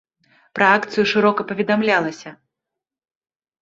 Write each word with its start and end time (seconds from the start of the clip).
Пра 0.59 0.67
акцыю 0.77 1.05
шырока 1.13 1.47
паведамлялася. 1.53 2.37